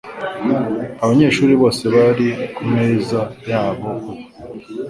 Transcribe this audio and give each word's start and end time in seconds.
Abanyeshuri 1.03 1.53
bose 1.61 1.83
bari 1.95 2.27
kumeza 2.55 3.21
yabo 3.49 3.87
ubu. 3.95 4.11